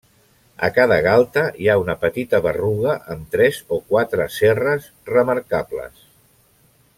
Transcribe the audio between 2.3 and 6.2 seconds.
berruga amb tres o quatre cerres remarcables.